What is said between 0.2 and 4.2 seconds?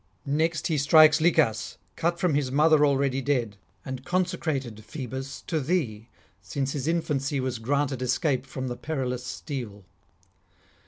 Next he strikes Lichas, cut from his mother already dead, and